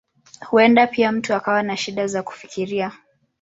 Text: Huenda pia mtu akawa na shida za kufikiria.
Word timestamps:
Huenda 0.49 0.87
pia 0.87 1.11
mtu 1.11 1.33
akawa 1.35 1.63
na 1.63 1.77
shida 1.77 2.07
za 2.07 2.23
kufikiria. 2.23 2.91